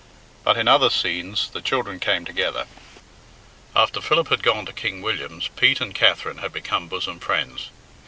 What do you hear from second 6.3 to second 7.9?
had become bosom friends.